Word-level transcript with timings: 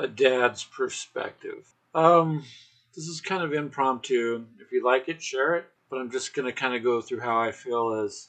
a 0.00 0.08
dad's 0.08 0.64
perspective. 0.64 1.74
Um, 1.94 2.44
this 2.94 3.06
is 3.06 3.20
kind 3.20 3.42
of 3.42 3.52
impromptu. 3.52 4.44
If 4.58 4.72
you 4.72 4.84
like 4.84 5.08
it, 5.08 5.22
share 5.22 5.56
it. 5.56 5.66
But 5.90 5.98
I'm 5.98 6.10
just 6.10 6.34
gonna 6.34 6.52
kind 6.52 6.74
of 6.74 6.82
go 6.82 7.00
through 7.00 7.20
how 7.20 7.38
I 7.38 7.52
feel 7.52 7.92
as 7.92 8.28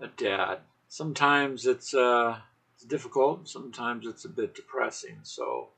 a 0.00 0.06
dad. 0.06 0.58
Sometimes 0.88 1.66
it's 1.66 1.94
uh, 1.94 2.38
it's 2.74 2.84
difficult. 2.84 3.48
Sometimes 3.48 4.06
it's 4.06 4.24
a 4.24 4.28
bit 4.28 4.54
depressing. 4.54 5.18
So, 5.22 5.70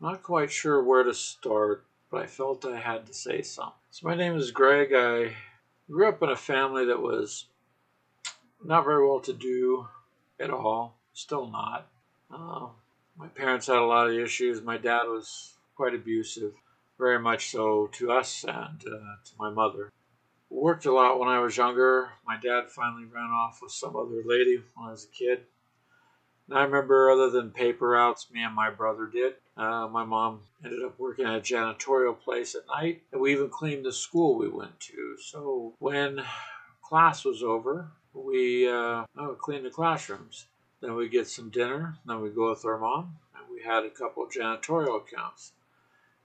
not 0.00 0.22
quite 0.22 0.50
sure 0.50 0.82
where 0.82 1.02
to 1.02 1.14
start, 1.14 1.84
but 2.10 2.22
I 2.22 2.26
felt 2.26 2.64
I 2.64 2.78
had 2.78 3.06
to 3.06 3.12
say 3.12 3.42
something. 3.42 3.74
So, 3.90 4.06
my 4.06 4.14
name 4.14 4.36
is 4.36 4.52
Greg. 4.52 4.92
I 4.94 5.34
grew 5.90 6.08
up 6.08 6.22
in 6.22 6.30
a 6.30 6.36
family 6.36 6.86
that 6.86 7.02
was 7.02 7.46
not 8.64 8.84
very 8.84 9.06
well 9.06 9.20
to 9.20 9.32
do 9.32 9.88
at 10.40 10.50
all. 10.50 10.96
Still 11.12 11.48
not. 11.48 11.88
Uh, 12.32 12.68
parents 13.36 13.66
had 13.66 13.76
a 13.76 13.84
lot 13.84 14.08
of 14.08 14.14
issues. 14.14 14.62
My 14.62 14.78
dad 14.78 15.04
was 15.04 15.54
quite 15.76 15.94
abusive, 15.94 16.54
very 16.98 17.18
much 17.18 17.50
so 17.50 17.88
to 17.92 18.10
us 18.10 18.44
and 18.44 18.82
uh, 18.86 19.16
to 19.24 19.32
my 19.38 19.50
mother. 19.50 19.92
Worked 20.48 20.86
a 20.86 20.92
lot 20.92 21.18
when 21.18 21.28
I 21.28 21.40
was 21.40 21.56
younger. 21.56 22.10
My 22.26 22.36
dad 22.36 22.70
finally 22.70 23.04
ran 23.04 23.30
off 23.30 23.60
with 23.62 23.72
some 23.72 23.96
other 23.96 24.22
lady 24.24 24.62
when 24.74 24.88
I 24.88 24.90
was 24.92 25.04
a 25.04 25.08
kid. 25.08 25.40
And 26.48 26.56
I 26.56 26.62
remember, 26.62 27.10
other 27.10 27.28
than 27.28 27.50
paper 27.50 27.88
routes, 27.88 28.28
me 28.30 28.42
and 28.42 28.54
my 28.54 28.70
brother 28.70 29.06
did. 29.06 29.34
Uh, 29.56 29.88
my 29.88 30.04
mom 30.04 30.42
ended 30.64 30.84
up 30.84 30.98
working 30.98 31.26
at 31.26 31.34
a 31.34 31.40
janitorial 31.40 32.18
place 32.18 32.54
at 32.54 32.66
night, 32.68 33.02
and 33.10 33.20
we 33.20 33.32
even 33.32 33.48
cleaned 33.48 33.84
the 33.84 33.92
school 33.92 34.38
we 34.38 34.48
went 34.48 34.78
to. 34.78 35.16
So 35.20 35.74
when 35.80 36.22
class 36.82 37.24
was 37.24 37.42
over, 37.42 37.88
we 38.14 38.68
uh, 38.68 39.04
oh, 39.18 39.36
cleaned 39.40 39.66
the 39.66 39.70
classrooms. 39.70 40.46
Then 40.80 40.94
we 40.94 41.08
get 41.08 41.26
some 41.26 41.50
dinner. 41.50 41.96
Then 42.06 42.20
we 42.20 42.28
go 42.28 42.50
with 42.50 42.64
our 42.64 42.78
mom, 42.78 43.16
had 43.66 43.84
a 43.84 43.90
couple 43.90 44.26
janitorial 44.26 45.02
accounts. 45.02 45.52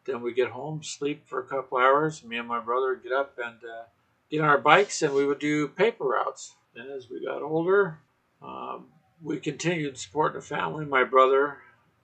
Then 0.05 0.21
we 0.21 0.33
get 0.33 0.49
home, 0.49 0.81
sleep 0.83 1.27
for 1.27 1.39
a 1.39 1.45
couple 1.45 1.77
hours. 1.77 2.23
Me 2.23 2.37
and 2.37 2.47
my 2.47 2.59
brother 2.59 2.89
would 2.89 3.03
get 3.03 3.11
up 3.11 3.37
and 3.37 3.57
uh, 3.63 3.83
get 4.29 4.41
on 4.41 4.47
our 4.47 4.57
bikes, 4.57 5.01
and 5.01 5.13
we 5.13 5.25
would 5.25 5.39
do 5.39 5.67
paper 5.67 6.05
routes. 6.05 6.55
Then, 6.73 6.87
as 6.89 7.09
we 7.09 7.23
got 7.23 7.43
older, 7.43 7.99
um, 8.41 8.85
we 9.21 9.39
continued 9.39 9.97
supporting 9.97 10.39
the 10.39 10.45
family. 10.45 10.85
My 10.85 11.03
brother, 11.03 11.57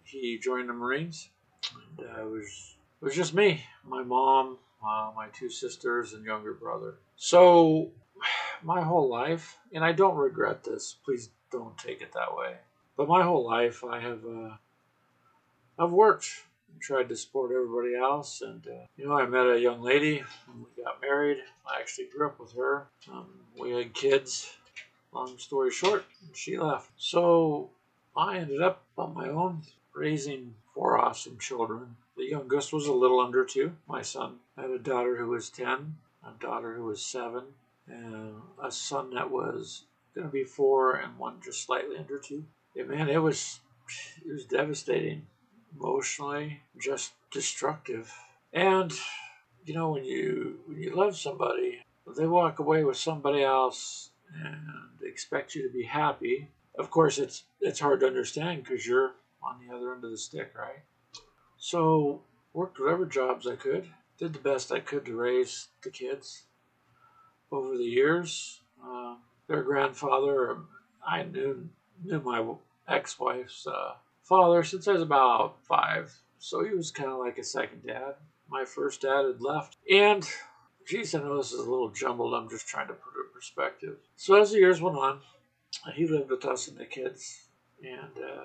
he 0.04 0.38
joined 0.38 0.70
the 0.70 0.74
Marines, 0.74 1.30
and 1.98 2.08
uh, 2.08 2.22
it 2.22 2.30
was 2.30 2.76
it 3.02 3.06
was 3.06 3.16
just 3.16 3.34
me, 3.34 3.64
my 3.86 4.04
mom, 4.04 4.58
uh, 4.86 5.12
my 5.16 5.28
two 5.34 5.50
sisters, 5.50 6.14
and 6.14 6.26
younger 6.26 6.54
brother. 6.54 6.96
So, 7.16 7.92
my 8.64 8.82
whole 8.82 9.10
life, 9.10 9.58
and 9.74 9.84
I 9.84 9.92
don't 9.92 10.18
regret 10.18 10.64
this. 10.64 10.98
Please 11.06 11.30
don't 11.52 11.78
take 11.78 12.02
it 12.02 12.14
that 12.14 12.36
way. 12.36 12.56
But 12.96 13.08
my 13.08 13.24
whole 13.24 13.46
life, 13.46 13.84
I 13.84 14.00
have 14.00 14.26
uh, 14.26 14.56
I've 15.80 15.92
worked 15.92 16.28
and 16.72 16.82
tried 16.82 17.10
to 17.10 17.16
support 17.16 17.52
everybody 17.52 17.96
else. 17.96 18.42
And 18.42 18.66
uh, 18.68 18.86
you 18.98 19.08
know, 19.08 19.18
I 19.18 19.26
met 19.26 19.48
a 19.48 19.60
young 19.60 19.82
lady 19.82 20.24
when 20.48 20.66
we 20.66 20.84
got 20.84 21.02
married. 21.02 21.38
I 21.66 21.80
actually 21.80 22.08
grew 22.08 22.28
up 22.28 22.40
with 22.40 22.54
her. 22.56 22.88
Um, 23.12 23.28
we 23.60 23.72
had 23.72 23.94
kids. 23.94 24.54
Long 25.14 25.38
story 25.38 25.72
short, 25.72 26.06
she 26.34 26.58
left. 26.58 26.92
So 26.98 27.70
I 28.16 28.38
ended 28.38 28.62
up 28.62 28.84
on 28.98 29.14
my 29.14 29.30
own, 29.30 29.62
raising 29.94 30.54
four 30.74 30.98
awesome 31.00 31.38
children. 31.40 31.96
The 32.18 32.26
youngest 32.26 32.74
was 32.74 32.88
a 32.88 32.94
little 32.94 33.20
under 33.20 33.46
two. 33.46 33.74
My 33.88 34.02
son 34.02 34.40
I 34.58 34.64
had 34.64 34.72
a 34.72 34.80
daughter 34.80 35.16
who 35.16 35.28
was 35.28 35.50
ten, 35.50 35.98
a 36.26 36.32
daughter 36.40 36.74
who 36.76 36.84
was 36.84 37.02
seven, 37.02 37.44
and 37.88 38.34
a 38.62 38.72
son 38.72 39.12
that 39.12 39.32
was 39.32 39.84
going 40.14 40.28
to 40.28 40.34
be 40.34 40.44
four, 40.44 40.96
and 40.96 41.18
one 41.18 41.40
just 41.44 41.64
slightly 41.64 41.96
under 41.98 42.18
two. 42.18 42.44
Yeah, 42.76 42.84
man, 42.84 43.08
it 43.08 43.22
was 43.22 43.60
it 44.26 44.32
was 44.32 44.46
devastating, 44.46 45.28
emotionally, 45.76 46.62
just 46.80 47.14
destructive. 47.32 48.14
And 48.54 48.94
you 49.66 49.74
know, 49.74 49.92
when 49.92 50.06
you 50.06 50.60
when 50.66 50.82
you 50.82 50.96
love 50.96 51.18
somebody, 51.18 51.80
they 52.16 52.26
walk 52.26 52.60
away 52.60 52.84
with 52.84 52.98
somebody 52.98 53.44
else 53.44 54.12
and 54.34 54.58
expect 55.04 55.56
you 55.56 55.64
to 55.68 55.74
be 55.74 55.84
happy. 55.84 56.50
Of 56.78 56.90
course, 56.90 57.18
it's 57.18 57.44
it's 57.60 57.80
hard 57.80 58.00
to 58.02 58.08
understand 58.08 58.64
because 58.64 58.88
you're 58.88 59.14
on 59.44 59.60
the 59.60 59.76
other 59.76 59.94
end 59.94 60.04
of 60.04 60.12
the 60.12 60.18
stick, 60.18 60.54
right? 60.58 60.84
So 61.58 62.22
worked 62.54 62.80
whatever 62.80 63.06
jobs 63.06 63.46
I 63.48 63.56
could, 63.56 63.88
did 64.18 64.34
the 64.34 64.40
best 64.40 64.72
I 64.72 64.80
could 64.80 65.06
to 65.06 65.16
raise 65.16 65.68
the 65.84 65.90
kids. 65.90 66.44
Over 67.52 67.78
the 67.78 67.84
years, 67.84 68.62
uh, 68.84 69.16
their 69.48 69.64
grandfather, 69.64 70.58
I 71.06 71.24
knew 71.24 71.70
knew 72.04 72.22
my 72.22 72.46
ex-wife's 72.88 73.66
uh, 73.66 73.94
father 74.28 74.64
since 74.64 74.88
I 74.88 74.94
was 74.94 75.02
about 75.02 75.58
five, 75.64 76.14
so 76.38 76.64
he 76.64 76.74
was 76.74 76.92
kind 76.92 77.10
of 77.10 77.20
like 77.20 77.38
a 77.38 77.44
second 77.44 77.86
dad. 77.86 78.16
My 78.50 78.66
first 78.66 79.02
dad 79.02 79.26
had 79.26 79.42
left, 79.42 79.78
and 79.90 80.28
geez, 80.86 81.16
I 81.16 81.20
know 81.20 81.38
this 81.38 81.52
is 81.52 81.60
a 81.60 81.70
little 81.70 81.90
jumbled. 81.90 82.34
I'm 82.34 82.50
just 82.50 82.68
trying 82.68 82.88
to 82.88 82.94
put 82.94 83.14
it 83.16 83.28
in 83.28 83.34
perspective. 83.34 83.98
So 84.16 84.36
as 84.36 84.52
the 84.52 84.58
years 84.58 84.82
went 84.82 84.98
on, 84.98 85.20
he 85.96 86.08
lived 86.08 86.30
with 86.30 86.46
us 86.46 86.68
and 86.68 86.78
the 86.78 86.86
kids, 86.86 87.48
and 87.82 88.24
uh, 88.24 88.44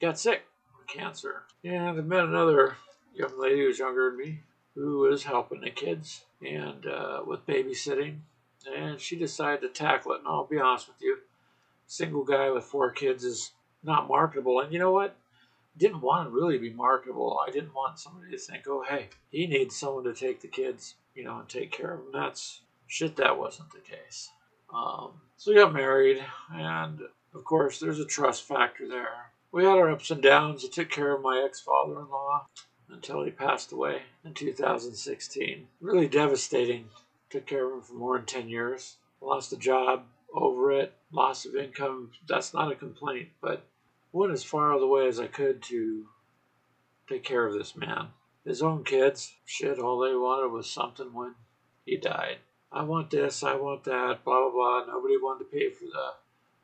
got 0.00 0.18
sick 0.18 0.42
with 0.78 0.86
cancer. 0.86 1.42
And 1.64 1.88
I 1.88 1.92
met 1.92 2.24
another 2.24 2.76
young 3.14 3.38
lady 3.40 3.60
who 3.60 3.66
was 3.66 3.78
younger 3.78 4.10
than 4.10 4.18
me, 4.18 4.40
who 4.74 5.00
was 5.00 5.24
helping 5.24 5.60
the 5.60 5.70
kids 5.70 6.24
and 6.40 6.86
uh, 6.86 7.22
with 7.26 7.46
babysitting. 7.46 8.18
And 8.76 9.00
she 9.00 9.16
decided 9.16 9.62
to 9.62 9.68
tackle 9.68 10.12
it. 10.12 10.18
And 10.18 10.28
I'll 10.28 10.46
be 10.46 10.58
honest 10.58 10.88
with 10.88 11.00
you, 11.00 11.18
single 11.86 12.24
guy 12.24 12.50
with 12.50 12.64
four 12.64 12.90
kids 12.90 13.24
is 13.24 13.52
not 13.82 14.08
marketable. 14.08 14.60
And 14.60 14.72
you 14.72 14.78
know 14.78 14.92
what? 14.92 15.16
Didn't 15.76 16.00
want 16.00 16.28
to 16.28 16.34
really 16.34 16.58
be 16.58 16.70
marketable. 16.70 17.40
I 17.46 17.50
didn't 17.50 17.74
want 17.74 17.98
somebody 17.98 18.32
to 18.32 18.38
think, 18.38 18.64
oh, 18.66 18.84
hey, 18.88 19.08
he 19.30 19.46
needs 19.46 19.76
someone 19.76 20.04
to 20.04 20.14
take 20.14 20.40
the 20.40 20.48
kids, 20.48 20.96
you 21.14 21.24
know, 21.24 21.38
and 21.38 21.48
take 21.48 21.70
care 21.70 21.94
of 21.94 22.00
them. 22.00 22.12
That's 22.12 22.62
shit, 22.86 23.16
that 23.16 23.38
wasn't 23.38 23.70
the 23.70 23.78
case. 23.80 24.30
Um, 24.74 25.12
so 25.36 25.52
we 25.52 25.58
got 25.58 25.72
married, 25.72 26.22
and 26.52 27.00
of 27.34 27.44
course, 27.44 27.78
there's 27.78 28.00
a 28.00 28.04
trust 28.04 28.42
factor 28.42 28.88
there. 28.88 29.30
We 29.52 29.64
had 29.64 29.78
our 29.78 29.90
ups 29.90 30.10
and 30.10 30.22
downs. 30.22 30.64
I 30.64 30.68
took 30.68 30.90
care 30.90 31.14
of 31.14 31.22
my 31.22 31.42
ex 31.44 31.60
father 31.60 32.00
in 32.00 32.10
law 32.10 32.46
until 32.90 33.22
he 33.24 33.30
passed 33.30 33.72
away 33.72 34.02
in 34.24 34.34
2016. 34.34 35.68
Really 35.80 36.08
devastating. 36.08 36.86
Took 37.30 37.46
care 37.46 37.66
of 37.66 37.74
him 37.74 37.80
for 37.82 37.94
more 37.94 38.16
than 38.16 38.26
10 38.26 38.48
years. 38.48 38.96
Lost 39.20 39.52
a 39.52 39.56
job 39.56 40.04
over 40.34 40.72
it, 40.72 40.92
loss 41.12 41.44
of 41.44 41.56
income. 41.56 42.10
That's 42.26 42.54
not 42.54 42.72
a 42.72 42.76
complaint, 42.76 43.28
but 43.40 43.64
went 44.12 44.32
as 44.32 44.44
far 44.44 44.72
of 44.72 44.80
the 44.80 44.86
way 44.86 45.06
as 45.06 45.20
I 45.20 45.26
could 45.26 45.62
to 45.64 46.06
take 47.08 47.24
care 47.24 47.46
of 47.46 47.54
this 47.54 47.76
man. 47.76 48.08
His 48.44 48.62
own 48.62 48.84
kids, 48.84 49.34
shit, 49.44 49.78
all 49.78 49.98
they 49.98 50.14
wanted 50.14 50.52
was 50.52 50.70
something 50.70 51.12
when 51.12 51.34
he 51.84 51.96
died. 51.96 52.38
I 52.70 52.82
want 52.82 53.10
this, 53.10 53.42
I 53.42 53.56
want 53.56 53.84
that, 53.84 54.24
blah, 54.24 54.40
blah, 54.40 54.50
blah. 54.50 54.84
Nobody 54.86 55.16
wanted 55.16 55.44
to 55.44 55.50
pay 55.50 55.70
for 55.70 55.84
the, 55.84 56.12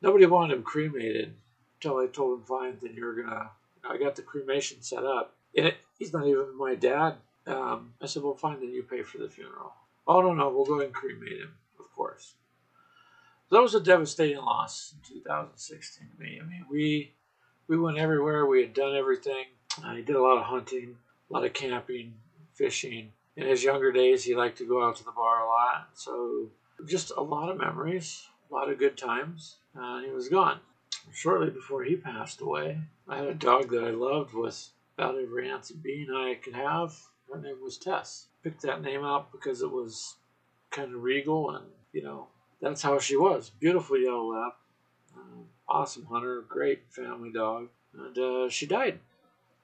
nobody 0.03 0.27
wanted 0.27 0.57
him 0.57 0.63
cremated 0.63 1.35
until 1.77 1.99
I 1.99 2.07
told 2.07 2.39
him, 2.39 2.45
fine, 2.47 2.79
then 2.81 2.95
you're 2.95 3.23
gonna, 3.23 3.51
I 3.89 3.97
got 3.99 4.17
the 4.17 4.23
cremation 4.23 4.83
set 4.83 5.05
up. 5.05 5.35
It, 5.53 5.75
he's 5.99 6.13
not 6.13 6.27
even 6.27 6.57
my 6.57 6.75
dad. 6.75 7.15
Um, 7.47 7.95
I 8.01 8.07
said, 8.07 8.23
well, 8.23 8.35
fine, 8.35 8.61
then 8.61 8.71
you 8.71 8.83
pay 8.83 9.03
for 9.03 9.19
the 9.19 9.29
funeral. 9.29 9.73
Oh, 10.07 10.21
no, 10.21 10.33
no, 10.35 10.51
we'll 10.51 10.65
go 10.65 10.81
and 10.81 10.93
cremate 10.93 11.41
him, 11.41 11.55
of 11.79 11.95
course. 11.95 12.35
That 13.55 13.63
was 13.63 13.77
a 13.77 13.81
devastating 13.81 14.39
loss 14.39 14.95
in 14.95 15.15
2016 15.15 16.09
to 16.09 16.21
me. 16.21 16.41
I 16.43 16.45
mean, 16.45 16.67
we 16.69 17.13
we 17.69 17.79
went 17.79 17.99
everywhere. 17.99 18.47
We 18.47 18.63
had 18.63 18.75
done 18.75 18.97
everything. 18.97 19.45
He 19.95 20.03
did 20.03 20.17
a 20.17 20.21
lot 20.21 20.39
of 20.39 20.43
hunting, 20.43 20.97
a 21.31 21.33
lot 21.33 21.45
of 21.45 21.53
camping, 21.53 22.15
fishing. 22.55 23.13
In 23.37 23.47
his 23.47 23.63
younger 23.63 23.93
days, 23.93 24.25
he 24.25 24.35
liked 24.35 24.59
to 24.59 24.67
go 24.67 24.85
out 24.85 24.97
to 24.97 25.05
the 25.05 25.13
bar 25.13 25.45
a 25.45 25.47
lot. 25.47 25.91
So 25.95 26.49
just 26.85 27.13
a 27.17 27.21
lot 27.21 27.49
of 27.49 27.57
memories, 27.57 28.27
a 28.51 28.55
lot 28.55 28.69
of 28.69 28.81
good 28.81 28.97
times. 28.97 29.59
Uh, 29.81 30.01
he 30.01 30.11
was 30.11 30.29
gone. 30.29 30.59
Shortly 31.13 31.51
before 31.51 31.85
he 31.85 31.95
passed 31.95 32.41
away, 32.41 32.81
I 33.07 33.19
had 33.19 33.29
a 33.29 33.35
dog 33.35 33.71
that 33.71 33.85
I 33.85 33.91
loved 33.91 34.35
with 34.35 34.71
about 34.99 35.15
every 35.17 35.49
ounce 35.49 35.71
of 35.71 35.81
being 35.81 36.11
I 36.11 36.41
could 36.43 36.55
have. 36.55 36.93
Her 37.33 37.41
name 37.41 37.63
was 37.63 37.79
Tess. 37.79 38.27
Picked 38.43 38.63
that 38.63 38.83
name 38.83 39.05
out 39.05 39.31
because 39.31 39.63
it 39.63 39.71
was 39.71 40.17
kind 40.73 40.93
of 40.93 41.05
regal 41.05 41.51
and, 41.51 41.67
you 41.93 42.03
know, 42.03 42.27
that's 42.65 42.83
how 42.83 42.99
she 42.99 43.17
was. 43.17 43.51
Beautiful 43.61 43.99
yellow 43.99 44.33
lab, 44.33 44.53
uh, 45.15 45.43
awesome 45.69 46.07
hunter, 46.07 46.43
great 46.49 46.83
family 46.91 47.31
dog, 47.31 47.69
and 47.93 48.19
uh, 48.19 48.49
she 48.49 48.67
died 48.67 49.01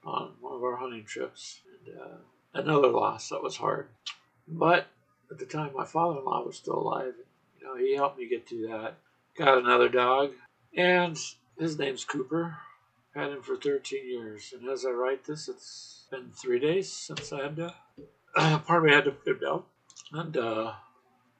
on 0.04 0.32
one 0.40 0.54
of 0.54 0.62
our 0.62 0.76
hunting 0.76 1.04
trips. 1.04 1.60
And 1.86 1.98
uh, 1.98 2.16
another 2.52 2.88
loss 2.88 3.30
that 3.30 3.42
was 3.42 3.56
hard, 3.56 3.88
but 4.46 4.88
at 5.30 5.38
the 5.38 5.46
time 5.46 5.70
my 5.74 5.86
father-in-law 5.86 6.44
was 6.44 6.56
still 6.56 6.78
alive. 6.78 7.14
You 7.58 7.66
know, 7.66 7.76
he 7.76 7.94
helped 7.94 8.18
me 8.18 8.28
get 8.28 8.46
through 8.46 8.68
that. 8.68 8.96
Got 9.36 9.58
another 9.58 9.88
dog, 9.88 10.32
and 10.76 11.18
his 11.58 11.78
name's 11.78 12.04
Cooper. 12.04 12.58
Had 13.14 13.32
him 13.32 13.42
for 13.42 13.56
13 13.56 14.08
years, 14.08 14.54
and 14.56 14.68
as 14.68 14.84
I 14.86 14.90
write 14.90 15.24
this, 15.24 15.48
it's 15.48 16.04
been 16.12 16.30
three 16.30 16.60
days 16.60 16.92
since 16.92 17.32
I 17.32 17.42
had 17.42 17.56
to. 17.56 17.74
pardon 18.66 18.88
me, 18.88 18.94
had 18.94 19.06
to 19.06 19.10
put 19.10 19.32
him 19.32 19.40
down, 19.40 19.62
and 20.12 20.36
uh, 20.36 20.72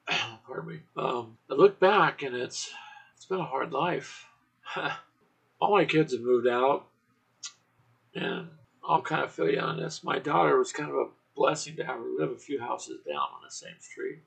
pardon 0.45 0.67
me. 0.67 0.79
Um, 0.97 1.37
I 1.49 1.53
look 1.53 1.79
back 1.79 2.23
and 2.23 2.35
it's 2.35 2.71
it's 3.15 3.25
been 3.25 3.39
a 3.39 3.45
hard 3.45 3.71
life. 3.71 4.25
All 5.59 5.75
my 5.75 5.85
kids 5.85 6.13
have 6.13 6.21
moved 6.21 6.47
out, 6.47 6.87
and 8.15 8.47
I'll 8.83 9.01
kind 9.01 9.23
of 9.23 9.31
fill 9.31 9.49
you 9.49 9.59
on 9.59 9.77
this. 9.77 10.03
My 10.03 10.17
daughter 10.17 10.57
was 10.57 10.71
kind 10.71 10.89
of 10.89 10.95
a 10.95 11.07
blessing 11.35 11.75
to 11.75 11.85
have 11.85 11.97
her 11.97 12.09
live 12.17 12.31
a 12.31 12.37
few 12.37 12.59
houses 12.59 12.99
down 13.05 13.17
on 13.17 13.41
the 13.43 13.51
same 13.51 13.75
street. 13.79 14.19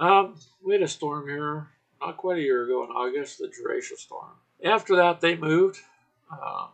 Um, 0.00 0.36
we 0.64 0.74
had 0.74 0.82
a 0.82 0.88
storm 0.88 1.28
here 1.28 1.68
not 2.00 2.16
quite 2.16 2.38
a 2.38 2.42
year 2.42 2.64
ago 2.64 2.84
in 2.84 2.90
August, 2.90 3.38
the 3.38 3.46
Derecho 3.46 3.96
storm. 3.96 4.30
After 4.64 4.96
that, 4.96 5.20
they 5.20 5.36
moved. 5.36 5.80
Uh, 6.30 6.68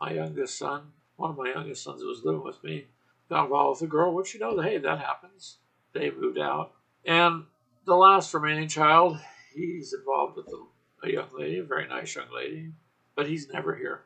my 0.00 0.12
youngest 0.12 0.58
son, 0.58 0.92
one 1.16 1.30
of 1.30 1.36
my 1.36 1.50
youngest 1.50 1.82
sons 1.82 2.00
that 2.00 2.06
was 2.06 2.24
living 2.24 2.42
with 2.42 2.62
me, 2.64 2.86
got 3.28 3.44
involved 3.44 3.80
with 3.80 3.88
a 3.88 3.90
girl, 3.90 4.14
which 4.14 4.34
you 4.34 4.40
know, 4.40 4.60
hey, 4.60 4.78
that 4.78 4.98
happens. 4.98 5.58
They 5.92 6.10
moved 6.10 6.38
out. 6.38 6.72
And 7.06 7.44
the 7.84 7.94
last 7.94 8.34
remaining 8.34 8.68
child, 8.68 9.18
he's 9.54 9.94
involved 9.94 10.36
with 10.36 10.48
a, 10.48 11.06
a 11.06 11.12
young 11.12 11.28
lady, 11.38 11.58
a 11.58 11.64
very 11.64 11.86
nice 11.86 12.16
young 12.16 12.26
lady, 12.34 12.72
but 13.14 13.28
he's 13.28 13.48
never 13.48 13.76
here. 13.76 14.02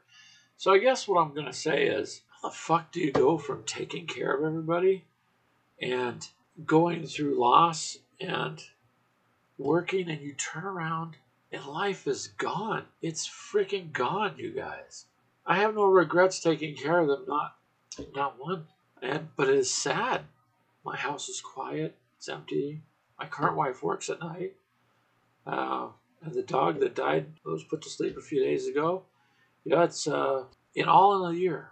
So 0.59 0.75
I 0.75 0.79
guess 0.79 1.09
what 1.09 1.19
I'm 1.19 1.33
going 1.33 1.47
to 1.47 1.53
say 1.53 1.87
is, 1.87 2.21
how 2.43 2.51
the 2.51 2.55
fuck 2.55 2.93
do 2.93 3.01
you 3.01 3.11
go 3.11 3.39
from 3.39 3.65
taking 3.65 4.07
care 4.07 4.37
of 4.37 4.45
everybody 4.45 5.07
and 5.81 6.29
going 6.67 7.07
through 7.07 7.41
loss 7.41 7.97
and 8.21 8.63
working 9.57 10.11
and 10.11 10.21
you 10.21 10.35
turn 10.35 10.65
around 10.65 11.17
and 11.51 11.65
life 11.65 12.07
is 12.07 12.29
gone? 12.29 12.85
It's 13.01 13.27
freaking 13.27 13.93
gone, 13.93 14.35
you 14.37 14.51
guys. 14.51 15.07
I 15.47 15.57
have 15.57 15.75
no 15.75 15.85
regrets 15.85 16.41
taking 16.41 16.77
care 16.77 16.99
of 16.99 17.09
them, 17.09 17.25
not 17.27 17.57
not 18.15 18.39
one. 18.39 18.67
And 19.03 19.29
but 19.37 19.49
it 19.49 19.55
is 19.55 19.71
sad. 19.71 20.23
My 20.85 20.97
house 20.97 21.31
is 21.31 21.41
quiet, 21.41 21.97
it's 22.19 22.29
empty. 22.29 22.83
My 23.21 23.27
current 23.27 23.57
wife 23.57 23.83
works 23.83 24.09
at 24.09 24.21
night. 24.21 24.55
Uh, 25.47 25.89
and 26.23 26.35
the 26.35 26.43
dog 26.43 26.81
that 26.81 26.95
died 26.95 27.27
was 27.45 27.65
put 27.65 27.83
to 27.83 27.91
sleep 27.91 28.17
a 28.17 28.23
few 28.23 28.43
days 28.43 28.67
ago. 28.67 29.03
You 29.65 29.77
know, 29.77 29.83
it's 29.83 30.09
uh, 30.09 30.45
in 30.75 30.89
all 30.89 31.27
in 31.27 31.35
a 31.35 31.39
year. 31.39 31.69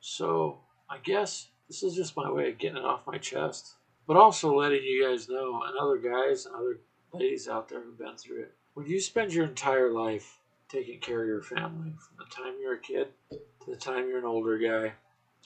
So 0.00 0.58
I 0.88 0.98
guess 0.98 1.48
this 1.66 1.82
is 1.82 1.94
just 1.94 2.16
my 2.16 2.30
way 2.30 2.50
of 2.50 2.58
getting 2.58 2.76
it 2.76 2.84
off 2.84 3.06
my 3.06 3.16
chest, 3.16 3.74
but 4.06 4.18
also 4.18 4.54
letting 4.54 4.82
you 4.82 5.06
guys 5.06 5.28
know 5.30 5.62
and 5.66 5.78
other 5.78 5.96
guys 5.96 6.44
and 6.44 6.54
other 6.54 6.80
ladies 7.12 7.48
out 7.48 7.68
there 7.68 7.80
who've 7.80 7.98
been 7.98 8.16
through 8.16 8.42
it. 8.42 8.54
When 8.74 8.86
you 8.86 9.00
spend 9.00 9.32
your 9.32 9.46
entire 9.46 9.90
life 9.92 10.40
taking 10.68 11.00
care 11.00 11.22
of 11.22 11.28
your 11.28 11.42
family, 11.42 11.92
from 11.98 12.18
the 12.18 12.34
time 12.34 12.54
you're 12.60 12.74
a 12.74 12.80
kid 12.80 13.08
to 13.30 13.70
the 13.70 13.76
time 13.76 14.08
you're 14.08 14.18
an 14.18 14.24
older 14.24 14.58
guy 14.58 14.92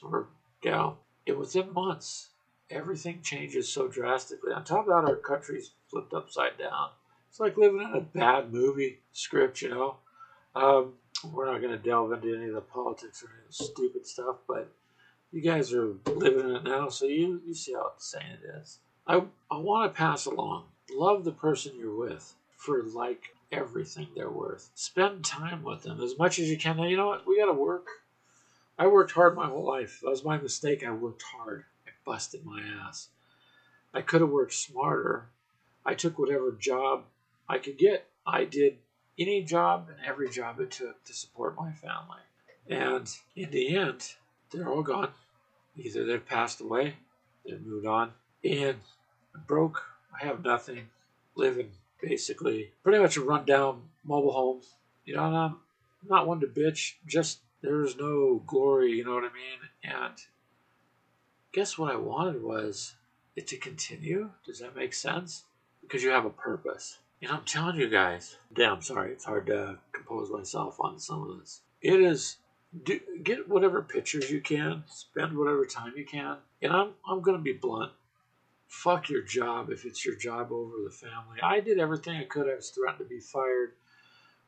or 0.03 0.27
gal, 0.61 0.99
and 1.25 1.37
within 1.37 1.71
months, 1.73 2.29
everything 2.69 3.21
changes 3.21 3.71
so 3.71 3.87
drastically. 3.87 4.53
On 4.53 4.63
top 4.63 4.81
of 4.81 4.87
that, 4.87 5.09
our 5.09 5.15
country's 5.15 5.71
flipped 5.89 6.13
upside 6.13 6.57
down. 6.57 6.89
It's 7.29 7.39
like 7.39 7.57
living 7.57 7.81
in 7.81 7.93
a 7.93 8.01
bad 8.01 8.51
movie 8.51 8.99
script, 9.11 9.61
you 9.61 9.69
know. 9.69 9.97
Um, 10.55 10.93
we're 11.31 11.51
not 11.51 11.61
going 11.61 11.71
to 11.71 11.77
delve 11.77 12.11
into 12.11 12.35
any 12.35 12.47
of 12.47 12.53
the 12.53 12.61
politics 12.61 13.23
or 13.23 13.29
any 13.29 13.45
of 13.45 13.57
the 13.57 13.63
stupid 13.65 14.07
stuff, 14.07 14.37
but 14.47 14.71
you 15.31 15.41
guys 15.41 15.73
are 15.73 15.93
living 16.07 16.49
in 16.49 16.55
it 16.55 16.63
now, 16.63 16.89
so 16.89 17.05
you, 17.05 17.41
you 17.45 17.53
see 17.53 17.73
how 17.73 17.91
insane 17.95 18.37
it 18.43 18.59
is. 18.59 18.79
I, 19.05 19.23
I 19.51 19.57
want 19.57 19.91
to 19.91 19.97
pass 19.97 20.25
along 20.25 20.65
love 20.91 21.23
the 21.23 21.31
person 21.31 21.73
you're 21.77 21.95
with 21.95 22.35
for 22.57 22.83
like 22.83 23.35
everything 23.51 24.07
they're 24.15 24.29
worth. 24.29 24.69
Spend 24.75 25.25
time 25.25 25.63
with 25.63 25.83
them 25.83 26.01
as 26.01 26.17
much 26.17 26.39
as 26.39 26.49
you 26.49 26.57
can. 26.57 26.77
Now, 26.77 26.85
you 26.85 26.97
know 26.97 27.07
what? 27.07 27.27
We 27.27 27.39
got 27.39 27.47
to 27.47 27.53
work. 27.53 27.87
I 28.77 28.87
worked 28.87 29.11
hard 29.11 29.35
my 29.35 29.47
whole 29.47 29.65
life. 29.65 29.99
That 30.03 30.09
was 30.09 30.23
my 30.23 30.37
mistake. 30.37 30.83
I 30.85 30.91
worked 30.91 31.23
hard. 31.23 31.65
Busted 32.05 32.45
my 32.45 32.61
ass. 32.61 33.09
I 33.93 34.01
could 34.01 34.21
have 34.21 34.29
worked 34.29 34.53
smarter. 34.53 35.29
I 35.85 35.93
took 35.93 36.19
whatever 36.19 36.51
job 36.51 37.05
I 37.47 37.57
could 37.57 37.77
get. 37.77 38.07
I 38.25 38.45
did 38.45 38.77
any 39.17 39.43
job 39.43 39.89
and 39.89 39.97
every 40.05 40.29
job 40.29 40.59
it 40.59 40.71
took 40.71 41.03
to 41.05 41.13
support 41.13 41.55
my 41.57 41.71
family. 41.71 42.21
And 42.69 43.09
in 43.35 43.51
the 43.51 43.75
end, 43.75 44.13
they're 44.51 44.69
all 44.69 44.83
gone. 44.83 45.09
Either 45.75 46.05
they've 46.05 46.25
passed 46.25 46.61
away, 46.61 46.95
they've 47.45 47.61
moved 47.61 47.85
on, 47.85 48.11
and 48.43 48.77
I'm 49.35 49.43
broke. 49.47 49.83
I 50.13 50.25
have 50.25 50.43
nothing. 50.43 50.89
Living 51.35 51.71
basically 52.01 52.71
pretty 52.83 52.99
much 52.99 53.17
a 53.17 53.21
rundown 53.21 53.83
mobile 54.03 54.33
home. 54.33 54.61
You 55.05 55.15
know, 55.15 55.23
I'm 55.23 55.57
not 56.07 56.27
one 56.27 56.41
to 56.41 56.47
bitch. 56.47 56.95
Just 57.05 57.39
there's 57.61 57.97
no 57.97 58.43
glory. 58.45 58.91
You 58.91 59.05
know 59.05 59.13
what 59.13 59.23
I 59.23 59.33
mean? 59.33 59.59
And 59.83 60.13
guess 61.51 61.77
what 61.77 61.91
I 61.91 61.97
wanted 61.97 62.41
was 62.43 62.95
it 63.35 63.47
to 63.47 63.57
continue. 63.57 64.31
Does 64.45 64.59
that 64.59 64.75
make 64.75 64.93
sense? 64.93 65.45
Because 65.81 66.03
you 66.03 66.09
have 66.09 66.25
a 66.25 66.29
purpose. 66.29 66.99
And 67.21 67.31
I'm 67.31 67.43
telling 67.43 67.77
you 67.77 67.89
guys, 67.89 68.37
damn, 68.53 68.81
sorry, 68.81 69.11
it's 69.11 69.25
hard 69.25 69.47
to 69.47 69.77
compose 69.91 70.31
myself 70.31 70.77
on 70.79 70.99
some 70.99 71.23
of 71.23 71.39
this. 71.39 71.61
It 71.81 71.99
is 71.99 72.37
do, 72.83 72.99
get 73.23 73.49
whatever 73.49 73.81
pictures 73.81 74.29
you 74.29 74.41
can, 74.41 74.83
spend 74.87 75.37
whatever 75.37 75.65
time 75.65 75.93
you 75.97 76.05
can. 76.05 76.37
And 76.61 76.71
I'm 76.71 76.91
I'm 77.07 77.21
gonna 77.21 77.39
be 77.39 77.53
blunt. 77.53 77.91
Fuck 78.67 79.09
your 79.09 79.23
job 79.23 79.71
if 79.71 79.83
it's 79.85 80.05
your 80.05 80.15
job 80.15 80.51
over 80.51 80.75
the 80.83 80.91
family. 80.91 81.41
I 81.41 81.59
did 81.59 81.79
everything 81.79 82.17
I 82.17 82.25
could. 82.25 82.47
I 82.47 82.55
was 82.55 82.69
threatened 82.69 82.99
to 82.99 83.05
be 83.05 83.19
fired. 83.19 83.73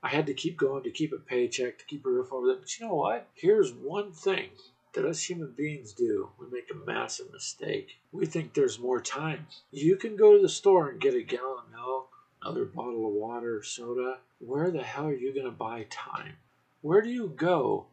I 0.03 0.09
had 0.09 0.27
to 0.27 0.33
keep 0.33 0.57
going 0.57 0.83
to 0.83 0.91
keep 0.91 1.11
a 1.11 1.17
paycheck, 1.17 1.79
to 1.79 1.85
keep 1.85 2.05
a 2.05 2.09
roof 2.09 2.31
over 2.31 2.47
them. 2.47 2.57
But 2.59 2.79
you 2.79 2.85
know 2.85 2.95
what? 2.95 3.27
Here's 3.33 3.73
one 3.73 4.11
thing 4.11 4.49
that 4.93 5.05
us 5.05 5.21
human 5.21 5.53
beings 5.55 5.93
do. 5.93 6.29
We 6.39 6.47
make 6.51 6.69
a 6.71 6.85
massive 6.85 7.31
mistake. 7.31 7.97
We 8.11 8.25
think 8.25 8.53
there's 8.53 8.79
more 8.79 8.99
time. 8.99 9.47
You 9.71 9.95
can 9.95 10.15
go 10.15 10.35
to 10.35 10.41
the 10.41 10.49
store 10.49 10.89
and 10.89 10.99
get 10.99 11.15
a 11.15 11.21
gallon 11.21 11.59
of 11.65 11.71
milk 11.71 12.11
another 12.41 12.65
bottle 12.65 13.07
of 13.07 13.13
water 13.13 13.61
soda, 13.63 14.17
where 14.39 14.71
the 14.71 14.81
hell 14.81 15.07
are 15.07 15.13
you 15.13 15.33
going 15.33 15.45
to 15.45 15.51
buy 15.51 15.85
time? 15.89 16.33
Where 16.81 17.01
do 17.01 17.09
you 17.09 17.31
go 17.35 17.85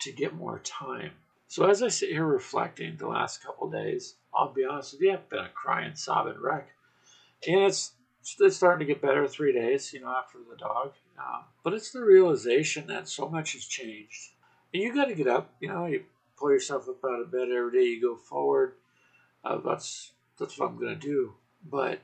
to 0.00 0.12
get 0.12 0.34
more 0.34 0.60
time? 0.60 1.12
So 1.48 1.68
as 1.68 1.82
I 1.82 1.88
sit 1.88 2.10
here 2.10 2.24
reflecting 2.24 2.96
the 2.96 3.08
last 3.08 3.42
couple 3.42 3.68
days, 3.70 4.14
I'll 4.32 4.52
be 4.52 4.64
honest 4.64 4.92
with 4.92 5.02
you, 5.02 5.12
I've 5.12 5.28
been 5.28 5.40
a 5.40 5.48
crying, 5.48 5.96
sobbing 5.96 6.40
wreck. 6.40 6.68
And 7.46 7.62
it's 7.62 7.92
it's 8.38 8.56
starting 8.56 8.86
to 8.86 8.92
get 8.92 9.02
better 9.02 9.26
three 9.26 9.52
days, 9.52 9.92
you 9.92 10.00
know, 10.00 10.14
after 10.14 10.38
the 10.38 10.56
dog. 10.56 10.92
Um, 11.18 11.44
but 11.64 11.72
it's 11.72 11.90
the 11.90 12.04
realization 12.04 12.86
that 12.86 13.08
so 13.08 13.28
much 13.28 13.54
has 13.54 13.64
changed. 13.64 14.32
And 14.72 14.82
you 14.82 14.94
got 14.94 15.06
to 15.06 15.14
get 15.14 15.26
up, 15.26 15.52
you 15.58 15.68
know, 15.68 15.86
you 15.86 16.04
pull 16.40 16.50
yourself 16.50 16.88
up 16.88 17.04
out 17.04 17.20
of 17.20 17.30
bed 17.30 17.48
every 17.54 17.72
day, 17.78 17.86
you 17.86 18.00
go 18.00 18.16
forward. 18.16 18.72
Uh, 19.44 19.58
that's 19.64 20.12
that's 20.38 20.58
what 20.58 20.70
I'm 20.70 20.78
to 20.80 20.94
do. 20.96 21.34
But 21.70 22.00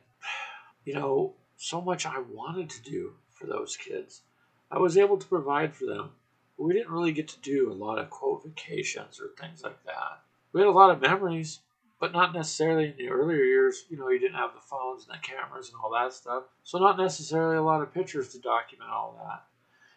you 0.84 0.94
know, 0.94 1.34
so 1.56 1.80
much 1.80 2.06
I 2.06 2.20
wanted 2.20 2.70
to 2.70 2.82
do 2.82 3.14
for 3.30 3.46
those 3.46 3.76
kids. 3.76 4.22
I 4.70 4.78
was 4.78 4.98
able 4.98 5.16
to 5.16 5.26
provide 5.26 5.74
for 5.74 5.86
them. 5.86 6.10
We 6.58 6.74
didn't 6.74 6.92
really 6.92 7.12
get 7.12 7.28
to 7.28 7.40
do 7.40 7.70
a 7.70 7.74
lot 7.74 7.98
of 7.98 8.10
quote 8.10 8.44
vacations 8.44 9.20
or 9.20 9.30
things 9.40 9.62
like 9.62 9.82
that. 9.84 10.20
We 10.52 10.60
had 10.60 10.68
a 10.68 10.72
lot 10.72 10.90
of 10.90 11.00
memories, 11.00 11.60
but 12.00 12.12
not 12.12 12.34
necessarily 12.34 12.86
in 12.86 12.96
the 12.96 13.08
earlier 13.08 13.44
years. 13.44 13.84
You 13.90 13.98
know, 13.98 14.08
you 14.08 14.18
didn't 14.18 14.36
have 14.36 14.54
the 14.54 14.60
phones 14.60 15.06
and 15.06 15.14
the 15.14 15.26
cameras 15.26 15.68
and 15.68 15.76
all 15.82 15.92
that 15.92 16.14
stuff. 16.14 16.44
So, 16.64 16.78
not 16.78 16.98
necessarily 16.98 17.56
a 17.56 17.62
lot 17.62 17.82
of 17.82 17.92
pictures 17.92 18.30
to 18.30 18.38
document 18.38 18.90
all 18.90 19.18
that. 19.22 19.44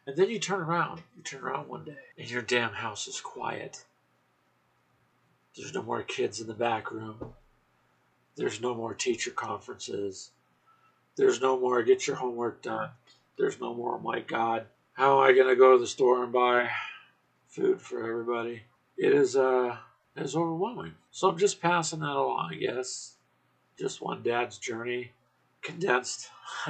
And 0.06 0.18
then 0.18 0.30
you 0.30 0.40
turn 0.40 0.60
around. 0.60 1.02
You 1.16 1.24
turn 1.24 1.44
around 1.44 1.70
one 1.70 1.86
day, 1.86 1.98
and 2.18 2.30
your 2.30 2.42
damn 2.42 2.74
house 2.74 3.08
is 3.08 3.22
quiet. 3.22 3.86
There's 5.56 5.74
no 5.74 5.84
more 5.84 6.04
kids 6.04 6.40
in 6.40 6.48
the 6.48 6.54
back 6.54 6.92
room. 6.92 7.34
There's 8.36 8.62
no 8.62 8.74
more 8.74 8.94
teacher 8.94 9.32
conferences. 9.32 10.32
There's 11.16 11.42
no 11.42 11.60
more 11.60 11.84
get 11.84 12.08
your 12.08 12.16
homework 12.16 12.62
done. 12.62 12.92
There's 13.38 13.60
no 13.60 13.74
more, 13.74 13.96
oh 13.96 14.00
my 14.00 14.20
God, 14.20 14.68
how 14.94 15.20
am 15.20 15.30
I 15.30 15.34
going 15.34 15.48
to 15.48 15.56
go 15.56 15.74
to 15.74 15.80
the 15.80 15.88
store 15.88 16.24
and 16.24 16.32
buy 16.32 16.70
food 17.48 17.82
for 17.82 18.00
everybody? 18.00 18.64
It 18.98 19.14
is, 19.14 19.36
uh, 19.36 19.78
it 20.16 20.24
is 20.24 20.36
overwhelming. 20.36 20.96
So 21.12 21.30
I'm 21.30 21.38
just 21.38 21.62
passing 21.62 22.00
that 22.00 22.10
along, 22.10 22.52
I 22.54 22.56
guess. 22.56 23.16
Just 23.78 24.02
one 24.02 24.24
dad's 24.24 24.58
journey 24.58 25.12
condensed 25.62 26.30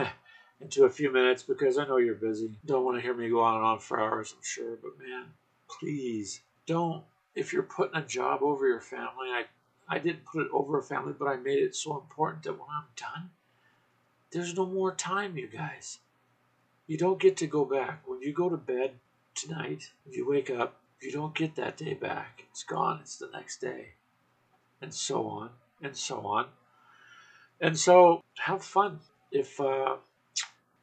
into 0.62 0.86
a 0.86 0.90
few 0.90 1.12
minutes 1.12 1.44
because 1.44 1.78
I 1.78 1.86
know 1.86 1.98
you're 1.98 2.16
busy. 2.16 2.52
Don't 2.66 2.86
want 2.86 2.98
to 2.98 3.02
hear 3.02 3.14
me 3.14 3.30
go 3.30 3.42
on 3.42 3.58
and 3.58 3.66
on 3.66 3.80
for 3.80 4.00
hours, 4.00 4.34
I'm 4.36 4.44
sure. 4.44 4.78
But 4.82 5.00
man, 5.00 5.26
please 5.68 6.42
don't. 6.66 7.04
If 7.36 7.54
you're 7.54 7.64
putting 7.64 7.96
a 7.96 8.06
job 8.06 8.42
over 8.42 8.68
your 8.68 8.82
family, 8.82 9.30
I, 9.30 9.46
I 9.88 10.00
didn't 10.00 10.26
put 10.26 10.46
it 10.46 10.52
over 10.54 10.80
a 10.80 10.84
family, 10.84 11.14
but 11.18 11.28
I 11.28 11.38
made 11.38 11.60
it 11.60 11.76
so 11.76 12.00
important 12.00 12.44
that 12.44 12.54
when 12.54 12.70
I'm 12.70 12.88
done, 12.96 13.30
there's 14.32 14.56
no 14.56 14.66
more 14.66 14.94
time, 14.94 15.38
you 15.38 15.48
guys. 15.48 16.00
You 16.88 16.98
don't 16.98 17.20
get 17.20 17.38
to 17.38 17.48
go 17.48 17.66
back. 17.66 18.04
When 18.08 18.22
you 18.22 18.34
go 18.34 18.50
to 18.50 18.58
bed 18.58 18.94
tonight, 19.36 19.92
if 20.06 20.16
you 20.16 20.28
wake 20.28 20.50
up, 20.50 20.82
you 21.02 21.12
don't 21.12 21.36
get 21.36 21.56
that 21.56 21.78
day 21.78 21.94
back. 21.94 22.44
It's 22.50 22.64
gone. 22.64 23.00
It's 23.02 23.18
the 23.18 23.30
next 23.32 23.62
day. 23.62 23.94
And 24.82 24.94
so 24.94 25.28
on, 25.28 25.52
and 25.82 25.96
so 25.96 26.22
on. 26.22 26.48
And 27.62 27.78
so 27.78 28.22
have 28.40 28.64
fun. 28.64 29.00
If 29.32 29.60
uh, 29.60 29.98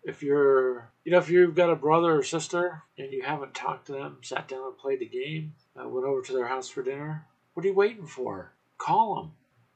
if 0.07 0.23
you're 0.23 0.89
you 1.05 1.13
know 1.13 1.19
if 1.19 1.29
you've 1.29 1.55
got 1.55 1.69
a 1.69 1.77
brother 1.77 2.17
or 2.17 2.23
sister 2.23 2.83
and 2.97 3.13
you 3.13 3.23
haven't 3.23 3.55
talked 3.55 3.87
to 3.87 3.93
them, 3.93 4.19
sat 4.23 4.49
down 4.49 4.65
and 4.65 4.79
played 4.79 5.01
the 5.01 5.07
game, 5.07 5.55
uh, 5.79 5.87
went 5.89 6.07
over 6.07 6.23
to 6.23 6.33
their 6.33 6.47
house 6.47 6.69
for 6.69 6.83
dinner, 6.83 7.27
what 7.53 7.67
are 7.67 7.69
you 7.69 7.75
waiting 7.75 8.07
for? 8.07 8.53
Call 8.79 9.17
them. 9.17 9.33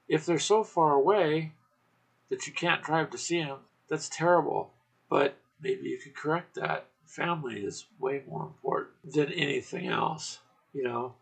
If 0.09 0.25
they're 0.25 0.39
so 0.39 0.65
far 0.65 0.95
away, 0.95 1.53
that 2.31 2.47
you 2.47 2.53
can't 2.53 2.83
drive 2.83 3.11
to 3.11 3.19
see 3.19 3.43
them 3.43 3.59
that's 3.89 4.09
terrible. 4.09 4.73
But 5.11 5.37
maybe 5.61 5.89
you 5.89 5.99
could 5.99 6.15
correct 6.15 6.55
that. 6.55 6.87
Family 7.05 7.65
is 7.65 7.87
way 7.99 8.23
more 8.29 8.45
important 8.45 8.95
than 9.13 9.33
anything 9.33 9.89
else, 9.89 10.39
you 10.73 10.85
know. 10.85 11.15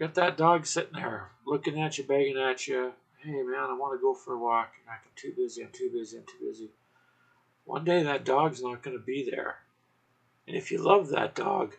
Got 0.00 0.14
that 0.16 0.36
dog 0.36 0.66
sitting 0.66 0.94
there 0.94 1.30
looking 1.46 1.80
at 1.80 1.96
you, 1.96 2.02
begging 2.02 2.36
at 2.36 2.66
you. 2.66 2.92
Hey 3.18 3.30
man, 3.30 3.70
I 3.70 3.76
want 3.78 3.96
to 3.96 4.02
go 4.02 4.12
for 4.12 4.34
a 4.34 4.38
walk. 4.38 4.72
I'm 4.90 4.98
too 5.14 5.32
busy. 5.36 5.62
I'm 5.62 5.70
too 5.72 5.90
busy. 5.94 6.18
I'm 6.18 6.24
too 6.24 6.44
busy. 6.44 6.70
One 7.64 7.84
day 7.84 8.02
that 8.02 8.24
dog's 8.24 8.62
not 8.62 8.82
going 8.82 8.96
to 8.96 9.02
be 9.02 9.28
there. 9.28 9.56
And 10.46 10.56
if 10.56 10.70
you 10.70 10.78
love 10.78 11.08
that 11.08 11.34
dog, 11.34 11.74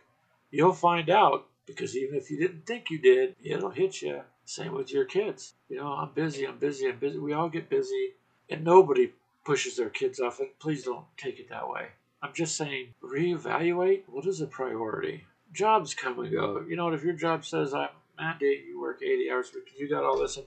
you'll 0.50 0.72
find 0.72 1.08
out 1.08 1.46
because 1.66 1.96
even 1.96 2.16
if 2.16 2.30
you 2.30 2.38
didn't 2.38 2.66
think 2.66 2.90
you 2.90 2.98
did, 2.98 3.36
it'll 3.42 3.70
hit 3.70 4.02
you. 4.02 4.22
Same 4.44 4.72
with 4.72 4.92
your 4.92 5.04
kids. 5.04 5.54
You 5.68 5.78
know, 5.78 5.88
I'm 5.88 6.12
busy. 6.12 6.46
I'm 6.46 6.58
busy. 6.58 6.88
I'm 6.88 6.98
busy. 6.98 7.18
We 7.18 7.32
all 7.32 7.48
get 7.48 7.68
busy, 7.68 8.14
and 8.48 8.64
nobody 8.64 9.12
pushes 9.44 9.76
their 9.76 9.90
kids 9.90 10.20
off. 10.20 10.38
And 10.38 10.48
please 10.60 10.84
don't 10.84 11.04
take 11.16 11.40
it 11.40 11.48
that 11.50 11.68
way. 11.68 11.88
I'm 12.22 12.32
just 12.32 12.56
saying, 12.56 12.94
reevaluate 13.02 14.02
what 14.06 14.26
is 14.26 14.40
a 14.40 14.46
priority. 14.46 15.24
Jobs 15.52 15.94
come 15.94 16.18
and 16.20 16.30
go. 16.30 16.64
You 16.68 16.76
know, 16.76 16.84
what 16.84 16.94
if 16.94 17.04
your 17.04 17.14
job 17.14 17.44
says 17.44 17.74
I'm 17.74 17.88
mandate 18.18 18.64
you 18.66 18.80
work 18.80 19.02
80 19.02 19.30
hours 19.30 19.50
a 19.54 19.80
you 19.80 19.88
got 19.88 20.04
all 20.04 20.18
this, 20.18 20.36
and 20.36 20.46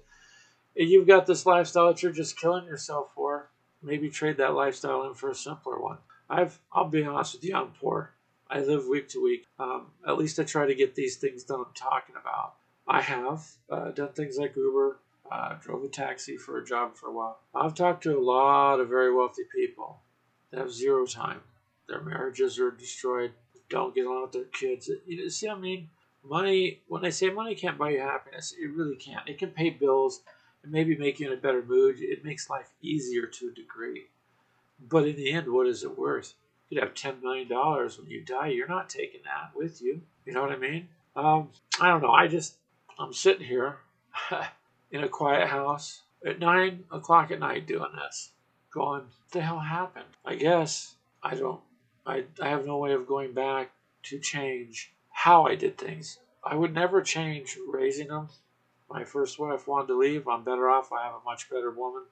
you've 0.76 1.08
got 1.08 1.26
this 1.26 1.46
lifestyle 1.46 1.88
that 1.88 2.02
you're 2.02 2.12
just 2.12 2.40
killing 2.40 2.66
yourself 2.66 3.12
for, 3.14 3.50
maybe 3.82 4.10
trade 4.10 4.38
that 4.38 4.54
lifestyle 4.54 5.08
in 5.08 5.14
for 5.14 5.30
a 5.30 5.36
simpler 5.36 5.80
one. 5.80 5.98
I've, 6.30 6.60
I'll 6.72 6.90
be 6.90 7.04
honest 7.04 7.36
with 7.36 7.44
you, 7.44 7.56
I'm 7.56 7.72
poor. 7.80 8.14
I 8.50 8.62
live 8.62 8.88
week 8.88 9.10
to 9.10 9.24
week. 9.24 9.46
Um, 9.60 9.88
at 10.08 10.18
least 10.18 10.40
I 10.40 10.44
try 10.44 10.66
to 10.66 10.76
get 10.76 10.96
these 10.96 11.18
things 11.18 11.44
done 11.44 11.60
I'm 11.60 11.74
talking 11.76 12.16
about. 12.20 12.56
I 12.88 13.02
have 13.02 13.46
uh, 13.70 13.92
done 13.92 14.14
things 14.14 14.38
like 14.38 14.56
Uber, 14.56 15.00
uh, 15.32 15.56
drove 15.62 15.84
a 15.84 15.88
taxi 15.88 16.38
for 16.38 16.58
a 16.58 16.66
job 16.66 16.96
for 16.96 17.08
a 17.08 17.14
while. 17.14 17.40
I've 17.54 17.76
talked 17.76 18.04
to 18.04 18.18
a 18.18 18.20
lot 18.20 18.80
of 18.80 18.90
very 18.90 19.14
wealthy 19.14 19.44
people 19.54 20.02
that 20.50 20.60
have 20.60 20.74
zero 20.74 21.06
time. 21.06 21.42
Their 21.88 22.02
marriages 22.02 22.60
are 22.60 22.72
destroyed. 22.72 23.34
Don't 23.70 23.94
get 23.94 24.08
along 24.08 24.24
with 24.24 24.32
their 24.32 24.44
kids. 24.46 24.90
You 25.06 25.30
see, 25.30 25.48
I 25.48 25.56
mean, 25.56 25.90
money. 26.24 26.82
When 26.88 27.06
I 27.06 27.10
say 27.10 27.30
money 27.30 27.54
can't 27.54 27.78
buy 27.78 27.92
you 27.92 28.00
happiness, 28.00 28.56
it 28.60 28.72
really 28.72 28.96
can't. 28.96 29.28
It 29.30 29.38
can 29.38 29.52
pay 29.52 29.70
bills 29.70 30.22
maybe 30.66 30.98
make 30.98 31.20
you 31.20 31.28
in 31.28 31.38
a 31.38 31.42
better 31.42 31.64
mood. 31.64 31.98
It 32.00 32.24
makes 32.24 32.50
life 32.50 32.70
easier 32.82 33.26
to 33.26 33.50
a 33.50 33.54
degree. 33.54 34.08
But 34.80 35.08
in 35.08 35.16
the 35.16 35.32
end, 35.32 35.52
what 35.52 35.68
is 35.68 35.84
it 35.84 35.98
worth? 35.98 36.36
You'd 36.70 36.84
have 36.84 36.94
ten 36.94 37.22
million 37.22 37.48
dollars 37.48 37.98
when 37.98 38.10
you 38.10 38.24
die. 38.24 38.48
You're 38.48 38.68
not 38.68 38.90
taking 38.90 39.22
that 39.26 39.56
with 39.56 39.82
you. 39.82 40.02
You 40.26 40.34
know 40.34 40.42
what 40.42 40.52
I 40.52 40.58
mean? 40.58 40.88
Um, 41.16 41.50
I 41.82 41.88
don't 41.88 42.02
know. 42.02 42.12
I 42.12 42.28
just 42.28 42.56
I'm 42.98 43.14
sitting 43.14 43.46
here 43.46 43.78
in 44.92 45.04
a 45.04 45.10
quiet 45.10 45.48
house 45.48 46.02
at 46.26 46.40
nine 46.40 46.84
o'clock 46.92 47.32
at 47.32 47.40
night 47.40 47.68
doing 47.68 47.92
this, 47.96 48.32
going, 48.72 49.02
"What 49.02 49.32
the 49.32 49.42
hell 49.42 49.60
happened?" 49.60 50.06
I 50.26 50.36
guess 50.36 50.96
I 51.24 51.36
don't 51.36 51.62
I, 52.06 52.24
I 52.42 52.50
have 52.50 52.66
no 52.66 52.78
way 52.78 52.94
of 52.94 53.08
going 53.08 53.34
back 53.34 53.72
to 54.04 54.20
change 54.20 54.92
how 55.12 55.46
I 55.46 55.56
did 55.56 55.78
things. 55.78 56.20
I 56.44 56.56
would 56.56 56.74
never 56.74 57.02
change 57.02 57.58
raising 57.68 58.08
them. 58.08 58.30
My 58.90 59.04
first 59.04 59.40
wife 59.40 59.68
wanted 59.68 59.88
to 59.88 60.00
leave. 60.00 60.28
I'm 60.28 60.44
better 60.44 60.70
off. 60.70 60.92
I 60.92 61.06
have 61.06 61.16
a 61.16 61.26
much 61.26 61.50
better 61.50 61.72
woman 61.72 62.04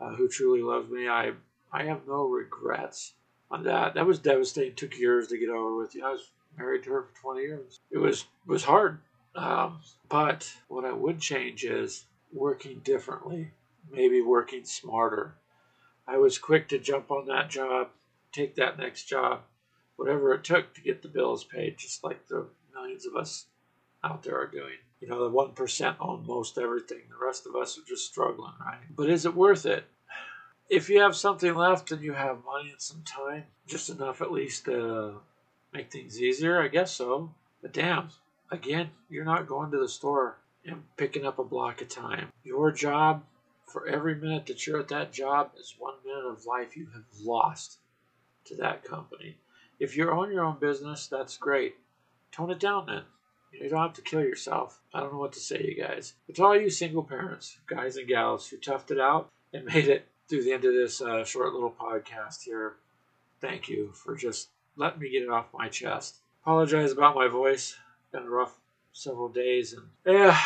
uh, 0.00 0.14
who 0.14 0.28
truly 0.28 0.62
loves 0.62 0.90
me. 0.90 1.08
I 1.08 1.32
I 1.72 1.84
have 1.84 2.06
no 2.06 2.26
regrets 2.26 3.14
on 3.50 3.64
that. 3.64 3.94
That 3.94 4.06
was 4.06 4.18
devastating. 4.18 4.72
It 4.72 4.76
took 4.76 4.98
years 4.98 5.28
to 5.28 5.38
get 5.38 5.48
over 5.48 5.76
with. 5.76 5.94
You 5.94 6.02
know, 6.02 6.08
I 6.08 6.12
was 6.12 6.30
married 6.56 6.84
to 6.84 6.90
her 6.90 7.02
for 7.02 7.20
20 7.20 7.40
years. 7.40 7.80
It 7.90 7.98
was 7.98 8.26
was 8.46 8.64
hard. 8.64 9.00
Um, 9.34 9.80
but 10.08 10.50
what 10.68 10.84
I 10.84 10.92
would 10.92 11.20
change 11.20 11.64
is 11.64 12.06
working 12.32 12.80
differently, 12.80 13.50
maybe 13.90 14.20
working 14.22 14.64
smarter. 14.64 15.34
I 16.08 16.18
was 16.18 16.38
quick 16.38 16.68
to 16.68 16.78
jump 16.78 17.10
on 17.10 17.26
that 17.26 17.50
job 17.50 17.88
take 18.36 18.54
that 18.56 18.78
next 18.78 19.04
job, 19.04 19.40
whatever 19.96 20.34
it 20.34 20.44
took 20.44 20.74
to 20.74 20.82
get 20.82 21.02
the 21.02 21.08
bills 21.08 21.44
paid, 21.44 21.78
just 21.78 22.04
like 22.04 22.28
the 22.28 22.46
millions 22.74 23.06
of 23.06 23.16
us 23.16 23.46
out 24.04 24.22
there 24.22 24.38
are 24.38 24.46
doing. 24.46 24.76
You 25.00 25.08
know, 25.08 25.28
the 25.28 25.36
1% 25.36 25.96
own 26.00 26.26
most 26.26 26.58
everything. 26.58 27.02
The 27.08 27.24
rest 27.24 27.46
of 27.46 27.54
us 27.54 27.78
are 27.78 27.86
just 27.86 28.06
struggling, 28.06 28.54
right? 28.60 28.78
But 28.94 29.10
is 29.10 29.26
it 29.26 29.34
worth 29.34 29.66
it? 29.66 29.84
If 30.68 30.88
you 30.88 31.00
have 31.00 31.14
something 31.14 31.54
left 31.54 31.92
and 31.92 32.02
you 32.02 32.12
have 32.12 32.44
money 32.44 32.70
and 32.70 32.80
some 32.80 33.02
time, 33.02 33.44
just 33.66 33.90
enough 33.90 34.20
at 34.20 34.32
least 34.32 34.64
to 34.64 35.20
make 35.72 35.92
things 35.92 36.20
easier, 36.20 36.60
I 36.60 36.68
guess 36.68 36.92
so. 36.92 37.34
But 37.62 37.72
damn, 37.72 38.08
again, 38.50 38.90
you're 39.08 39.24
not 39.24 39.46
going 39.46 39.70
to 39.70 39.78
the 39.78 39.88
store 39.88 40.38
and 40.64 40.82
picking 40.96 41.26
up 41.26 41.38
a 41.38 41.44
block 41.44 41.82
of 41.82 41.88
time. 41.88 42.32
Your 42.42 42.72
job, 42.72 43.22
for 43.66 43.86
every 43.86 44.14
minute 44.14 44.46
that 44.46 44.66
you're 44.66 44.80
at 44.80 44.88
that 44.88 45.12
job, 45.12 45.52
is 45.58 45.76
one 45.78 45.94
minute 46.04 46.26
of 46.26 46.46
life 46.46 46.76
you 46.76 46.88
have 46.94 47.04
lost 47.22 47.78
to 48.46 48.56
that 48.56 48.82
company. 48.82 49.36
If 49.78 49.96
you 49.96 50.10
own 50.10 50.32
your 50.32 50.44
own 50.44 50.58
business, 50.58 51.06
that's 51.06 51.36
great. 51.36 51.76
Tone 52.32 52.50
it 52.50 52.58
down 52.58 52.86
then. 52.86 53.02
You 53.60 53.68
don't 53.68 53.82
have 53.82 53.94
to 53.94 54.02
kill 54.02 54.20
yourself. 54.20 54.80
I 54.92 55.00
don't 55.00 55.12
know 55.12 55.18
what 55.18 55.32
to 55.32 55.40
say, 55.40 55.62
you 55.62 55.82
guys. 55.82 56.14
But 56.26 56.36
to 56.36 56.44
all 56.44 56.56
you 56.56 56.70
single 56.70 57.02
parents, 57.02 57.58
guys 57.66 57.96
and 57.96 58.08
gals 58.08 58.48
who 58.48 58.56
toughed 58.58 58.90
it 58.90 59.00
out 59.00 59.30
and 59.52 59.64
made 59.74 59.88
it 59.88 60.08
through 60.28 60.44
the 60.44 60.52
end 60.52 60.64
of 60.64 60.74
this 60.74 61.00
uh, 61.00 61.24
short 61.24 61.52
little 61.52 61.70
podcast 61.70 62.42
here, 62.42 62.74
thank 63.40 63.68
you 63.68 63.92
for 63.92 64.14
just 64.16 64.48
letting 64.76 65.00
me 65.00 65.10
get 65.10 65.22
it 65.22 65.30
off 65.30 65.46
my 65.52 65.68
chest. 65.68 66.16
Apologize 66.42 66.92
about 66.92 67.14
my 67.14 67.28
voice. 67.28 67.76
Been 68.12 68.24
a 68.24 68.30
rough 68.30 68.58
several 68.92 69.28
days, 69.28 69.72
and 69.72 69.88
yeah, 70.06 70.38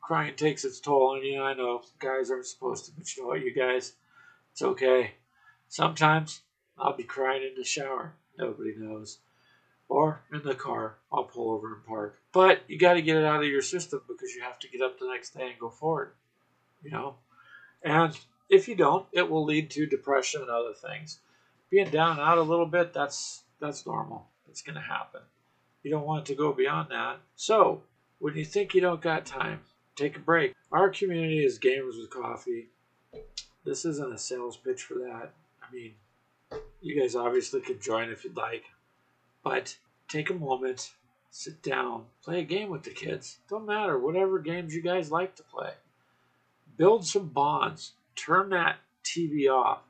crying 0.00 0.36
takes 0.36 0.64
its 0.64 0.80
toll 0.80 1.16
on 1.16 1.24
you. 1.24 1.42
I 1.42 1.54
know 1.54 1.82
guys 1.98 2.30
aren't 2.30 2.46
supposed 2.46 2.86
to, 2.86 2.92
but 2.96 3.16
you 3.16 3.22
know 3.22 3.28
what, 3.28 3.40
you 3.40 3.54
guys, 3.54 3.94
it's 4.52 4.62
okay. 4.62 5.12
Sometimes 5.68 6.42
I'll 6.78 6.96
be 6.96 7.04
crying 7.04 7.42
in 7.42 7.54
the 7.56 7.64
shower. 7.64 8.14
Nobody 8.38 8.74
knows. 8.76 9.18
Or 9.88 10.22
in 10.32 10.42
the 10.42 10.54
car. 10.54 10.96
I'll 11.12 11.24
pull 11.24 11.52
over 11.52 11.74
and 11.74 11.84
park. 11.84 12.18
But 12.32 12.62
you 12.68 12.78
got 12.78 12.94
to 12.94 13.02
get 13.02 13.16
it 13.16 13.24
out 13.24 13.42
of 13.42 13.48
your 13.48 13.62
system 13.62 14.00
because 14.08 14.34
you 14.34 14.42
have 14.42 14.58
to 14.60 14.68
get 14.68 14.80
up 14.80 14.98
the 14.98 15.08
next 15.08 15.34
day 15.34 15.50
and 15.50 15.58
go 15.58 15.70
forward. 15.70 16.12
You 16.82 16.90
know? 16.90 17.16
And 17.82 18.18
if 18.48 18.66
you 18.66 18.74
don't, 18.74 19.06
it 19.12 19.28
will 19.30 19.44
lead 19.44 19.70
to 19.70 19.86
depression 19.86 20.40
and 20.40 20.50
other 20.50 20.72
things. 20.72 21.20
Being 21.70 21.90
down 21.90 22.18
out 22.18 22.38
a 22.38 22.42
little 22.42 22.66
bit, 22.66 22.92
that's 22.92 23.42
that's 23.60 23.86
normal. 23.86 24.26
It's 24.48 24.62
going 24.62 24.76
to 24.76 24.80
happen. 24.80 25.20
You 25.82 25.90
don't 25.90 26.06
want 26.06 26.22
it 26.22 26.32
to 26.32 26.38
go 26.38 26.52
beyond 26.52 26.90
that. 26.90 27.18
So, 27.36 27.82
when 28.18 28.36
you 28.36 28.44
think 28.44 28.74
you 28.74 28.80
don't 28.80 29.00
got 29.00 29.26
time, 29.26 29.60
take 29.96 30.16
a 30.16 30.20
break. 30.20 30.54
Our 30.72 30.88
community 30.90 31.44
is 31.44 31.58
Gamers 31.58 31.98
with 31.98 32.10
Coffee. 32.10 32.68
This 33.64 33.84
isn't 33.84 34.14
a 34.14 34.18
sales 34.18 34.56
pitch 34.56 34.82
for 34.82 34.94
that. 34.94 35.32
I 35.62 35.74
mean, 35.74 35.94
you 36.80 37.00
guys 37.00 37.16
obviously 37.16 37.60
could 37.60 37.80
join 37.80 38.10
if 38.10 38.24
you'd 38.24 38.36
like, 38.36 38.64
but 39.44 39.76
take 40.08 40.30
a 40.30 40.34
moment, 40.34 40.92
sit 41.30 41.62
down, 41.62 42.06
play 42.22 42.40
a 42.40 42.44
game 42.44 42.70
with 42.70 42.82
the 42.82 42.90
kids. 42.90 43.38
Don't 43.48 43.66
matter, 43.66 43.98
whatever 43.98 44.38
games 44.38 44.74
you 44.74 44.82
guys 44.82 45.12
like 45.12 45.36
to 45.36 45.42
play. 45.42 45.74
Build 46.76 47.06
some 47.06 47.28
bonds. 47.28 47.92
Turn 48.16 48.48
that 48.48 48.78
TV 49.04 49.48
off. 49.48 49.82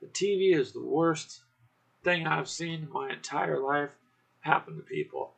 The 0.00 0.08
TV 0.08 0.56
is 0.56 0.72
the 0.72 0.82
worst 0.82 1.42
thing 2.02 2.26
I've 2.26 2.48
seen 2.48 2.82
in 2.82 2.92
my 2.92 3.10
entire 3.10 3.58
life 3.58 3.90
happen 4.40 4.76
to 4.76 4.82
people. 4.82 5.34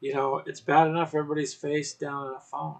You 0.00 0.14
know, 0.14 0.42
it's 0.44 0.60
bad 0.60 0.88
enough 0.88 1.14
everybody's 1.14 1.54
face 1.54 1.92
down 1.92 2.28
on 2.28 2.34
a 2.34 2.40
phone. 2.40 2.76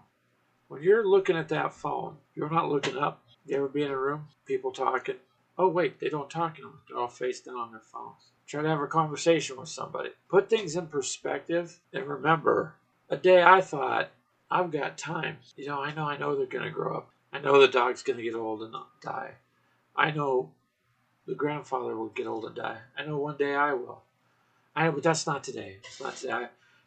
When 0.69 0.83
you're 0.83 1.07
looking 1.07 1.37
at 1.37 1.49
that 1.49 1.73
phone, 1.73 2.17
you're 2.35 2.51
not 2.51 2.71
looking 2.71 2.97
up. 2.97 3.23
You 3.47 3.57
ever 3.57 3.69
be 3.69 3.83
in 3.83 3.91
a 3.91 3.97
room, 3.97 4.29
people 4.47 4.73
talking, 4.73 5.17
Oh, 5.57 5.69
wait, 5.69 5.99
they 5.99 6.09
don't 6.09 6.31
talk 6.31 6.55
anymore. 6.59 6.79
They're 6.89 6.99
all 6.99 7.09
face 7.09 7.41
down 7.41 7.57
on 7.57 7.73
their 7.73 7.81
phones. 7.81 8.31
Try 8.49 8.63
to 8.63 8.69
have 8.69 8.81
a 8.81 8.87
conversation 8.87 9.59
with 9.59 9.69
somebody. 9.69 10.09
Put 10.31 10.49
things 10.49 10.75
in 10.75 10.87
perspective 10.87 11.81
and 11.93 12.07
remember 12.07 12.77
a 13.11 13.17
day 13.17 13.43
I 13.43 13.61
thought, 13.61 14.09
I've 14.51 14.71
got 14.71 14.97
time. 14.97 15.37
You 15.55 15.67
know, 15.67 15.83
I 15.83 15.95
know, 15.95 16.05
I 16.05 16.17
know 16.17 16.35
they're 16.35 16.47
going 16.47 16.65
to 16.65 16.71
grow 16.71 16.97
up. 16.97 17.11
I 17.31 17.41
know 17.41 17.61
the 17.61 17.69
dog's 17.69 18.03
going 18.03 18.17
to 18.17 18.23
get 18.23 18.35
old 18.35 18.63
and 18.63 18.75
die. 19.03 19.33
I 19.95 20.13
know 20.13 20.53
the 21.27 21.35
grandfather 21.35 21.95
will 21.95 22.09
get 22.09 22.27
old 22.27 22.47
and 22.47 22.57
die. 22.57 22.79
I 22.97 23.05
know 23.05 23.19
one 23.19 23.37
day 23.37 23.55
I 23.55 23.75
will. 23.75 24.03
I 24.75 24.85
know, 24.85 24.93
but 24.93 25.03
that's 25.03 25.27
not 25.27 25.45
today. 25.45 25.77
It's 25.85 26.01
not 26.01 26.17
today. 26.17 26.33
I, 26.33 26.41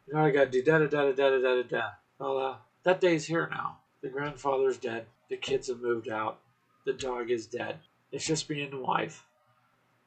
you 0.08 0.14
know, 0.14 0.26
I 0.26 0.32
got 0.32 0.46
to 0.46 0.50
do 0.50 0.64
da 0.64 0.80
da 0.80 0.88
da 0.88 1.12
da 1.12 1.30
da 1.30 1.38
da 1.38 1.56
da 1.56 1.64
da. 1.64 1.90
Well, 2.18 2.38
uh, 2.40 2.56
that 2.84 3.02
day's 3.02 3.26
here 3.26 3.48
now. 3.52 3.78
The 4.02 4.10
grandfather's 4.10 4.78
dead. 4.78 5.06
The 5.30 5.38
kids 5.38 5.68
have 5.68 5.80
moved 5.80 6.10
out. 6.10 6.40
The 6.86 6.94
dog 6.94 7.30
is 7.30 7.46
dead. 7.46 7.78
It's 8.12 8.26
just 8.26 8.48
being 8.48 8.74
a 8.74 8.80
wife, 8.80 9.24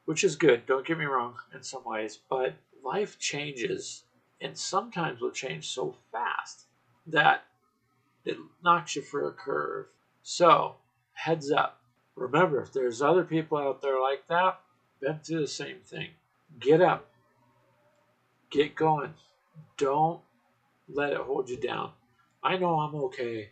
which 0.05 0.23
is 0.23 0.35
good. 0.35 0.65
Don't 0.65 0.85
get 0.85 0.97
me 0.97 1.05
wrong 1.05 1.35
in 1.53 1.63
some 1.63 1.83
ways, 1.83 2.19
but 2.29 2.53
life 2.83 3.19
changes, 3.19 4.03
and 4.39 4.57
sometimes 4.57 5.19
will 5.19 5.31
change 5.31 5.67
so 5.67 5.95
fast 6.11 6.65
that 7.07 7.43
it 8.23 8.37
knocks 8.63 8.95
you 8.95 9.01
for 9.01 9.27
a 9.27 9.31
curve. 9.31 9.87
So, 10.23 10.75
heads 11.13 11.51
up. 11.51 11.81
Remember, 12.15 12.61
if 12.61 12.71
there's 12.71 13.01
other 13.01 13.23
people 13.23 13.57
out 13.57 13.81
there 13.81 14.01
like 14.01 14.27
that, 14.29 14.59
been 15.01 15.19
through 15.19 15.41
the 15.41 15.47
same 15.47 15.79
thing. 15.83 16.09
Get 16.59 16.81
up. 16.81 17.09
Get 18.49 18.75
going. 18.75 19.13
Don't 19.77 20.21
let 20.87 21.11
it 21.11 21.17
hold 21.17 21.49
you 21.49 21.57
down. 21.57 21.91
I 22.41 22.57
know 22.57 22.79
I'm 22.79 22.95
okay. 22.95 23.49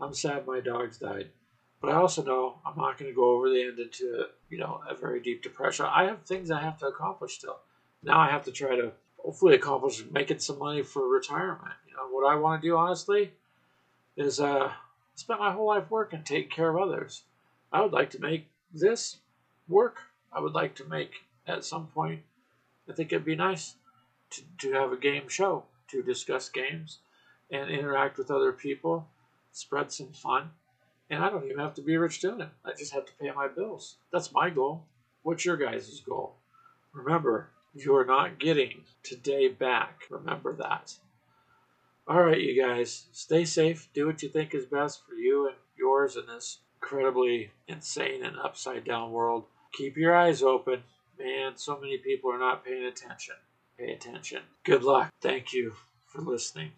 I'm 0.00 0.14
sad 0.14 0.46
my 0.46 0.60
dogs 0.60 0.98
died. 0.98 1.28
But 1.80 1.90
I 1.90 1.94
also 1.94 2.22
know 2.22 2.58
I'm 2.64 2.76
not 2.76 2.98
going 2.98 3.10
to 3.10 3.14
go 3.14 3.30
over 3.30 3.48
the 3.48 3.62
end 3.62 3.78
into, 3.78 4.26
you 4.50 4.58
know, 4.58 4.82
a 4.88 4.94
very 4.94 5.20
deep 5.20 5.42
depression. 5.42 5.86
I 5.88 6.04
have 6.04 6.22
things 6.22 6.50
I 6.50 6.60
have 6.60 6.78
to 6.78 6.86
accomplish 6.86 7.38
still. 7.38 7.58
Now 8.02 8.18
I 8.18 8.30
have 8.30 8.44
to 8.44 8.52
try 8.52 8.76
to 8.76 8.92
hopefully 9.18 9.54
accomplish 9.54 10.04
making 10.10 10.40
some 10.40 10.58
money 10.58 10.82
for 10.82 11.08
retirement. 11.08 11.72
You 11.88 11.94
know, 11.94 12.08
what 12.10 12.30
I 12.30 12.36
want 12.36 12.60
to 12.60 12.68
do 12.68 12.76
honestly 12.76 13.32
is 14.16 14.40
uh, 14.40 14.70
spend 15.14 15.40
my 15.40 15.52
whole 15.52 15.66
life 15.68 15.90
working, 15.90 16.22
take 16.22 16.50
care 16.50 16.68
of 16.68 16.80
others. 16.80 17.22
I 17.72 17.80
would 17.80 17.92
like 17.92 18.10
to 18.10 18.20
make 18.20 18.48
this 18.72 19.18
work. 19.68 20.00
I 20.32 20.40
would 20.40 20.52
like 20.52 20.74
to 20.76 20.84
make 20.84 21.12
at 21.46 21.64
some 21.64 21.86
point. 21.86 22.20
I 22.88 22.92
think 22.92 23.12
it'd 23.12 23.24
be 23.24 23.36
nice 23.36 23.74
to, 24.30 24.42
to 24.58 24.72
have 24.72 24.92
a 24.92 24.96
game 24.96 25.28
show 25.28 25.64
to 25.88 26.02
discuss 26.02 26.48
games 26.48 26.98
and 27.50 27.70
interact 27.70 28.18
with 28.18 28.30
other 28.30 28.52
people, 28.52 29.08
spread 29.52 29.92
some 29.92 30.12
fun. 30.12 30.50
And 31.10 31.24
I 31.24 31.28
don't 31.28 31.44
even 31.44 31.58
have 31.58 31.74
to 31.74 31.82
be 31.82 31.96
rich 31.96 32.20
doing 32.20 32.40
it. 32.40 32.48
I 32.64 32.70
just 32.78 32.94
have 32.94 33.04
to 33.06 33.12
pay 33.20 33.30
my 33.32 33.48
bills. 33.48 33.96
That's 34.12 34.32
my 34.32 34.48
goal. 34.48 34.86
What's 35.22 35.44
your 35.44 35.56
guys' 35.56 36.00
goal? 36.00 36.36
Remember, 36.92 37.50
you 37.74 37.96
are 37.96 38.04
not 38.04 38.38
getting 38.38 38.82
today 39.02 39.48
back. 39.48 40.02
Remember 40.08 40.54
that. 40.56 40.94
All 42.06 42.22
right, 42.22 42.40
you 42.40 42.60
guys, 42.60 43.06
stay 43.12 43.44
safe. 43.44 43.88
Do 43.92 44.06
what 44.06 44.22
you 44.22 44.28
think 44.28 44.54
is 44.54 44.66
best 44.66 45.02
for 45.06 45.14
you 45.14 45.46
and 45.46 45.56
yours 45.76 46.16
in 46.16 46.26
this 46.26 46.58
incredibly 46.80 47.50
insane 47.68 48.24
and 48.24 48.38
upside 48.38 48.84
down 48.84 49.12
world. 49.12 49.44
Keep 49.76 49.96
your 49.96 50.16
eyes 50.16 50.42
open. 50.42 50.82
Man, 51.18 51.52
so 51.56 51.78
many 51.78 51.98
people 51.98 52.32
are 52.32 52.38
not 52.38 52.64
paying 52.64 52.84
attention. 52.84 53.34
Pay 53.78 53.92
attention. 53.92 54.42
Good 54.64 54.82
luck. 54.82 55.10
Thank 55.20 55.52
you 55.52 55.74
for 56.08 56.22
listening. 56.22 56.72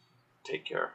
Take 0.45 0.65
care. 0.65 0.91